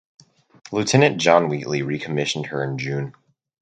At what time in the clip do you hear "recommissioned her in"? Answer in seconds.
1.83-2.79